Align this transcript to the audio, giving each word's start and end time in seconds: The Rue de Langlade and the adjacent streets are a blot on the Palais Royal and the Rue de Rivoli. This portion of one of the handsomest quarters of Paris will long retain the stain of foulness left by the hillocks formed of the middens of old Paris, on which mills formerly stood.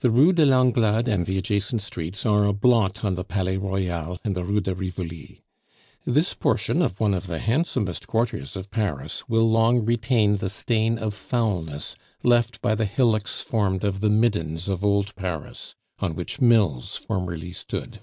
The 0.00 0.10
Rue 0.10 0.32
de 0.32 0.44
Langlade 0.44 1.06
and 1.06 1.24
the 1.24 1.38
adjacent 1.38 1.82
streets 1.82 2.26
are 2.26 2.44
a 2.46 2.52
blot 2.52 3.04
on 3.04 3.14
the 3.14 3.22
Palais 3.22 3.58
Royal 3.58 4.18
and 4.24 4.34
the 4.34 4.42
Rue 4.42 4.60
de 4.60 4.74
Rivoli. 4.74 5.44
This 6.04 6.34
portion 6.34 6.82
of 6.82 6.98
one 6.98 7.14
of 7.14 7.28
the 7.28 7.38
handsomest 7.38 8.08
quarters 8.08 8.56
of 8.56 8.72
Paris 8.72 9.28
will 9.28 9.48
long 9.48 9.84
retain 9.84 10.38
the 10.38 10.50
stain 10.50 10.98
of 10.98 11.14
foulness 11.14 11.94
left 12.24 12.60
by 12.60 12.74
the 12.74 12.86
hillocks 12.86 13.40
formed 13.40 13.84
of 13.84 14.00
the 14.00 14.10
middens 14.10 14.68
of 14.68 14.84
old 14.84 15.14
Paris, 15.14 15.76
on 16.00 16.16
which 16.16 16.40
mills 16.40 16.96
formerly 16.96 17.52
stood. 17.52 18.00